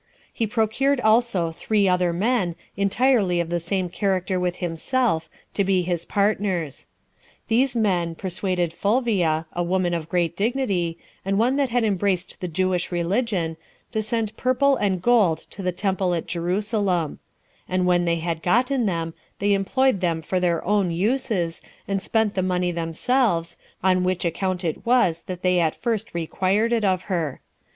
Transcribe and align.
He 0.33 0.47
procured 0.47 0.99
also 0.99 1.51
three 1.51 1.87
other 1.87 2.11
men, 2.11 2.55
entirely 2.75 3.39
of 3.39 3.51
the 3.51 3.59
same 3.59 3.87
character 3.87 4.39
with 4.39 4.55
himself, 4.55 5.29
to 5.53 5.63
be 5.63 5.83
his 5.83 6.05
partners. 6.05 6.87
These 7.49 7.75
men 7.75 8.15
persuaded 8.15 8.73
Fulvia, 8.73 9.45
a 9.53 9.61
woman 9.61 9.93
of 9.93 10.09
great 10.09 10.35
dignity, 10.35 10.97
and 11.23 11.37
one 11.37 11.55
that 11.57 11.69
had 11.69 11.83
embraced 11.83 12.39
the 12.41 12.47
Jewish 12.47 12.91
religion, 12.91 13.57
to 13.91 14.01
send 14.01 14.35
purple 14.37 14.75
and 14.75 15.03
gold 15.03 15.37
to 15.51 15.61
the 15.61 15.71
temple 15.71 16.15
at 16.15 16.25
Jerusalem; 16.25 17.19
and 17.69 17.85
when 17.85 18.05
they 18.05 18.15
had 18.15 18.41
gotten 18.41 18.87
them, 18.87 19.13
they 19.37 19.53
employed 19.53 20.01
them 20.01 20.23
for 20.23 20.39
their 20.39 20.65
own 20.65 20.89
uses, 20.89 21.61
and 21.87 22.01
spent 22.01 22.33
the 22.33 22.41
money 22.41 22.71
themselves, 22.71 23.55
on 23.83 24.03
which 24.03 24.25
account 24.25 24.63
it 24.63 24.83
was 24.83 25.21
that 25.27 25.43
they 25.43 25.59
at 25.59 25.75
first 25.75 26.15
required 26.15 26.73
it 26.73 26.83
of 26.83 27.03
her. 27.03 27.39